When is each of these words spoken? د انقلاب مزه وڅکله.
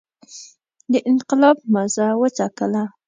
د 0.91 0.93
انقلاب 1.11 1.57
مزه 1.73 2.07
وڅکله. 2.21 2.83